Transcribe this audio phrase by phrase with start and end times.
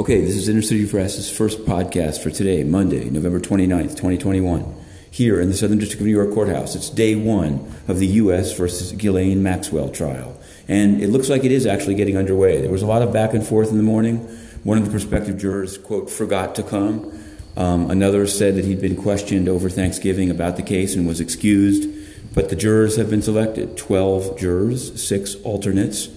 [0.00, 4.74] Okay, this is Inner City Press's first podcast for today, Monday, November 29th, 2021,
[5.10, 6.74] here in the Southern District of New York Courthouse.
[6.74, 8.56] It's day one of the U.S.
[8.56, 10.40] versus Ghislaine Maxwell trial.
[10.66, 12.62] And it looks like it is actually getting underway.
[12.62, 14.20] There was a lot of back and forth in the morning.
[14.64, 17.12] One of the prospective jurors, quote, forgot to come.
[17.58, 21.86] Um, another said that he'd been questioned over Thanksgiving about the case and was excused.
[22.34, 26.08] But the jurors have been selected 12 jurors, six alternates.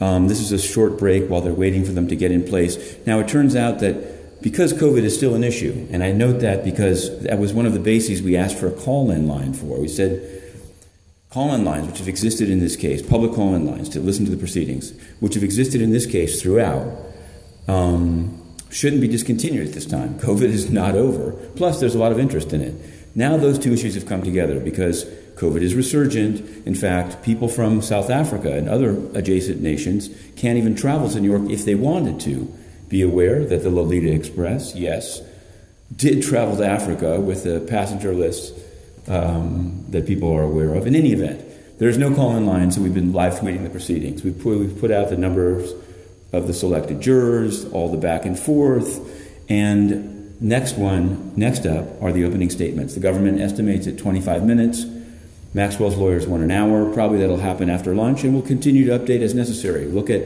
[0.00, 2.96] Um, this is a short break while they're waiting for them to get in place.
[3.06, 6.64] Now, it turns out that because COVID is still an issue, and I note that
[6.64, 9.80] because that was one of the bases we asked for a call in line for.
[9.80, 10.42] We said
[11.30, 14.24] call in lines, which have existed in this case, public call in lines to listen
[14.26, 16.86] to the proceedings, which have existed in this case throughout,
[17.68, 20.18] um, shouldn't be discontinued at this time.
[20.18, 21.32] COVID is not over.
[21.56, 22.74] Plus, there's a lot of interest in it.
[23.16, 25.06] Now, those two issues have come together because
[25.36, 26.66] COVID is resurgent.
[26.66, 31.30] In fact, people from South Africa and other adjacent nations can't even travel to New
[31.30, 32.54] York if they wanted to.
[32.90, 35.22] Be aware that the Lolita Express, yes,
[35.94, 38.54] did travel to Africa with a passenger list
[39.08, 40.86] um, that people are aware of.
[40.86, 41.42] In any event,
[41.78, 44.22] there's no call in line, so we've been live tweeting the proceedings.
[44.22, 45.72] We've put, we've put out the numbers
[46.32, 49.00] of the selected jurors, all the back and forth,
[49.48, 52.94] and next one, next up, are the opening statements.
[52.94, 54.84] The government estimates at 25 minutes.
[55.54, 56.92] Maxwell's lawyers want an hour.
[56.92, 59.86] Probably that'll happen after lunch, and we'll continue to update as necessary.
[59.86, 60.22] Look at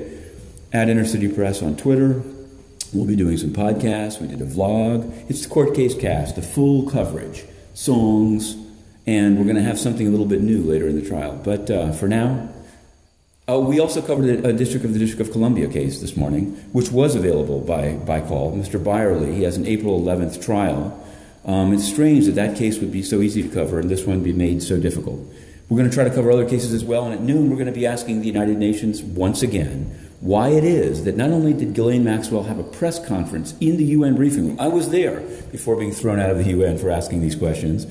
[0.72, 2.22] at Inner City Press on Twitter.
[2.92, 4.20] We'll be doing some podcasts.
[4.20, 5.30] We did a vlog.
[5.30, 7.44] It's the court case cast, the full coverage,
[7.74, 8.56] songs,
[9.06, 11.40] and we're going to have something a little bit new later in the trial.
[11.42, 12.48] But uh, for now,
[13.50, 16.90] uh, we also covered a, district of the District of Columbia case this morning, which
[16.92, 18.52] was available by, by call.
[18.52, 18.82] Mr.
[18.82, 20.96] Byerly, he has an April 11th trial.
[21.44, 24.22] Um, it's strange that that case would be so easy to cover and this one
[24.22, 25.20] be made so difficult.
[25.68, 27.66] We're going to try to cover other cases as well, and at noon we're going
[27.66, 31.74] to be asking the United Nations once again why it is that not only did
[31.74, 35.76] Ghislaine Maxwell have a press conference in the UN briefing room, I was there before
[35.76, 37.86] being thrown out of the UN for asking these questions,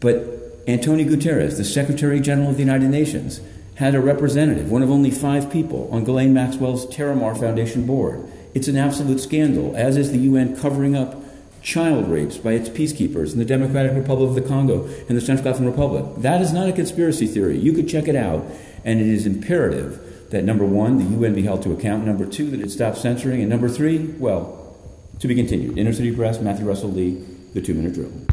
[0.00, 3.40] but Antonio Guterres, the Secretary General of the United Nations,
[3.76, 8.30] had a representative, one of only five people, on Ghislaine Maxwell's Terramar Foundation board.
[8.54, 11.20] It's an absolute scandal, as is the UN covering up
[11.60, 15.48] child rapes by its peacekeepers in the Democratic Republic of the Congo and the Central
[15.48, 16.04] African Republic.
[16.18, 17.58] That is not a conspiracy theory.
[17.58, 18.44] You could check it out,
[18.84, 22.50] and it is imperative that number one, the UN be held to account, number two,
[22.50, 24.76] that it stop censoring, and number three, well,
[25.18, 25.78] to be continued.
[25.78, 27.24] Inner City Press, Matthew Russell Lee,
[27.54, 28.24] The Two Minute Drill.